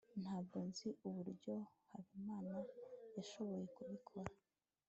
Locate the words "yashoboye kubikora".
3.17-4.31